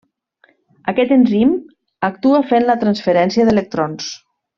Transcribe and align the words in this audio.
Aquest 0.93 1.11
enzim 1.15 1.51
actua 2.09 2.39
fent 2.53 2.65
la 2.71 2.77
transferència 2.85 3.47
d'electrons. 3.51 4.09